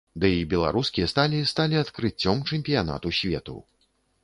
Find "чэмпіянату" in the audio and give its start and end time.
2.51-3.15